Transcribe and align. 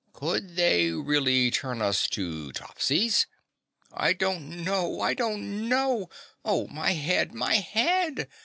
"Could 0.13 0.55
they 0.55 0.89
really 0.91 1.51
turn 1.51 1.79
us 1.79 2.07
to 2.09 2.51
Topsies?" 2.53 3.27
"I 3.93 4.13
don't 4.13 4.63
know! 4.63 4.99
I 4.99 5.13
don't 5.13 5.69
know! 5.69 6.09
Oh 6.43 6.65
my 6.69 6.93
head, 6.93 7.35
my 7.35 7.57
HEAD!" 7.57 8.27